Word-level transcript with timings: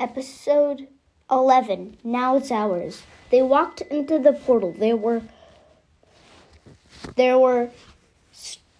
Episode 0.00 0.86
11. 1.28 1.96
Now 2.04 2.36
it's 2.36 2.52
ours. 2.52 3.02
They 3.30 3.42
walked 3.42 3.80
into 3.80 4.20
the 4.20 4.32
portal. 4.32 4.72
There 4.72 4.96
were 4.96 5.22
there 7.16 7.36
were 7.36 7.70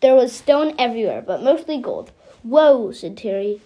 there 0.01 0.15
was 0.15 0.33
stone 0.33 0.75
everywhere, 0.79 1.21
but 1.21 1.43
mostly 1.43 1.79
gold. 1.81 2.13
Whoa, 2.45 2.93
said 2.93 3.17
Terry. 3.17 3.61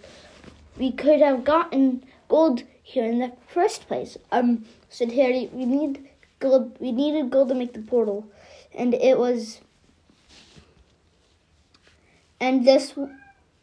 We 0.78 0.92
could 0.92 1.20
have 1.20 1.44
gotten 1.44 2.04
gold 2.28 2.62
here 2.82 3.04
in 3.04 3.18
the 3.18 3.32
first 3.46 3.86
place. 3.86 4.16
Um, 4.30 4.64
said 4.88 5.12
Harry. 5.12 5.50
We 5.52 5.66
need 5.66 6.08
gold. 6.38 6.76
We 6.80 6.90
needed 6.90 7.30
gold 7.30 7.50
to 7.50 7.54
make 7.54 7.74
the 7.74 7.80
portal, 7.80 8.26
and 8.74 8.94
it 8.94 9.18
was. 9.18 9.60
And 12.40 12.66
this 12.66 12.94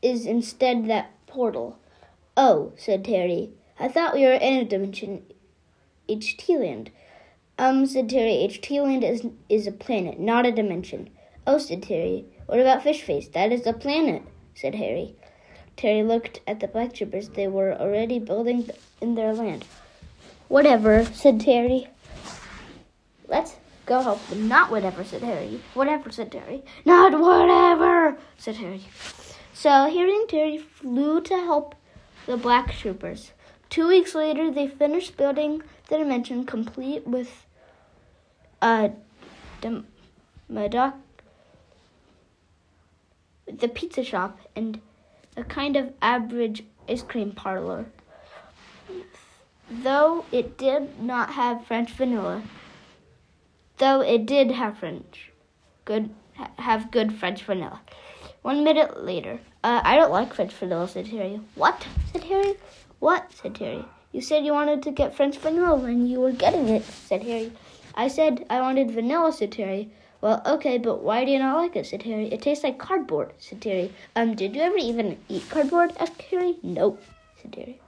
is 0.04 0.28
instead 0.28 0.88
that 0.88 1.12
portal. 1.26 1.80
Oh, 2.38 2.74
said 2.78 3.04
Terry. 3.04 3.50
I 3.80 3.88
thought 3.88 4.14
we 4.14 4.26
were 4.26 4.34
in 4.34 4.58
a 4.58 4.66
dimension 4.66 5.24
HT 6.10 6.60
land. 6.60 6.92
Um, 7.58 7.86
said 7.86 8.10
Terry. 8.10 8.48
HT 8.50 8.84
land 8.84 9.04
is 9.04 9.26
is 9.48 9.68
a 9.68 9.72
planet, 9.72 10.20
not 10.20 10.46
a 10.46 10.52
dimension. 10.52 11.10
Oh, 11.46 11.58
said 11.58 11.84
Terry. 11.84 12.26
What 12.48 12.60
about 12.60 12.84
Fishface? 12.84 13.32
That 13.32 13.52
is 13.52 13.66
a 13.68 13.74
planet, 13.74 14.24
said 14.56 14.76
Harry. 14.76 15.16
Terry 15.78 16.04
looked 16.04 16.42
at 16.48 16.60
the 16.60 16.68
black 16.68 16.94
troopers. 16.94 17.30
They 17.30 17.48
were 17.48 17.74
already 17.74 18.20
building 18.20 18.70
in 19.02 19.16
their 19.16 19.34
land. 19.34 19.66
Whatever, 20.48 21.06
said 21.06 21.40
Terry. 21.40 21.88
Let's 23.28 23.56
go 23.86 24.02
help 24.02 24.26
them. 24.28 24.48
Not 24.48 24.72
whatever, 24.72 25.04
said 25.04 25.22
Harry. 25.22 25.62
Whatever, 25.74 26.12
said 26.12 26.32
Terry. 26.32 26.64
Not 26.86 27.20
whatever, 27.20 28.18
said 28.38 28.56
Harry. 28.56 28.82
So 29.54 29.70
Harry 29.70 30.16
and 30.16 30.28
Terry 30.28 30.58
flew 30.58 31.22
to 31.22 31.36
help 31.36 31.76
the 32.26 32.38
black 32.38 32.74
troopers. 32.74 33.32
Two 33.70 33.88
weeks 33.88 34.16
later, 34.16 34.50
they 34.50 34.68
finished 34.68 35.16
building 35.16 35.62
the 35.90 35.98
dimension 35.98 36.46
complete 36.46 37.06
with 37.06 37.46
a 38.62 38.92
dem- 39.62 39.86
the 43.60 43.68
pizza 43.68 44.04
shop 44.04 44.40
and 44.56 44.82
a 45.36 45.44
kind 45.44 45.76
of 45.76 45.94
average 46.02 46.64
ice 46.88 47.02
cream 47.02 47.32
parlor. 47.32 47.86
Though 49.70 50.26
it 50.32 50.58
did 50.58 51.00
not 51.00 51.34
have 51.34 51.66
French 51.66 51.92
vanilla, 51.92 52.44
though 53.78 54.02
it 54.02 54.26
did 54.26 54.52
have 54.52 54.80
French, 54.80 55.32
good 55.86 56.10
have 56.58 56.90
good 56.92 57.14
French 57.14 57.44
vanilla. 57.44 57.82
One 58.42 58.64
minute 58.64 59.04
later, 59.04 59.40
uh, 59.64 59.82
I 59.84 59.98
don't 59.98 60.12
like 60.12 60.34
French 60.34 60.54
vanilla, 60.54 60.88
said 60.88 61.08
Harry. 61.08 61.42
What? 61.56 61.86
said 62.12 62.24
Harry. 62.24 62.54
What? 63.00 63.32
said 63.34 63.58
Harry. 63.58 63.84
You 64.14 64.22
said 64.22 64.46
you 64.46 64.54
wanted 64.54 64.82
to 64.84 64.92
get 64.92 65.14
French 65.14 65.38
vanilla 65.38 65.84
and 65.84 66.10
you 66.10 66.22
were 66.22 66.32
getting 66.32 66.70
it, 66.70 66.84
said 66.84 67.24
Harry. 67.24 67.52
I 67.96 68.08
said 68.08 68.46
I 68.50 68.62
wanted 68.62 68.92
vanilla, 68.92 69.34
said 69.34 69.54
Harry. 69.56 69.92
Well, 70.22 70.42
okay, 70.46 70.78
but 70.78 71.04
why 71.04 71.26
do 71.26 71.32
you 71.32 71.40
not 71.40 71.58
like 71.58 71.76
it? 71.76 71.86
said 71.86 72.04
Harry. 72.04 72.28
It 72.32 72.42
tastes 72.42 72.64
like 72.64 72.78
cardboard, 72.78 73.34
said 73.40 73.64
Harry. 73.64 73.94
Um, 74.16 74.36
did 74.36 74.56
you 74.56 74.62
ever 74.62 74.78
even 74.78 75.18
eat 75.28 75.50
cardboard? 75.50 75.94
asked 76.00 76.22
Harry. 76.32 76.56
Nope, 76.64 77.04
said 77.42 77.56
Harry. 77.56 77.82